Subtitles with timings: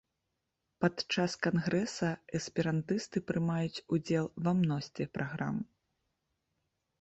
[0.83, 2.09] Падчас кангрэса
[2.39, 5.63] эсперантысты прымаюць удзел ва мностве праграм.